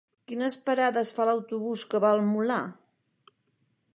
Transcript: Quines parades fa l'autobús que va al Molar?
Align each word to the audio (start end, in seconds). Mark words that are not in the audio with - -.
Quines 0.29 0.55
parades 0.69 1.11
fa 1.17 1.27
l'autobús 1.29 1.85
que 1.93 2.01
va 2.07 2.11
al 2.17 2.25
Molar? 2.31 2.59